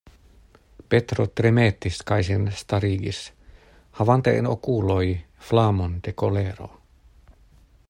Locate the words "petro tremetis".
0.93-1.99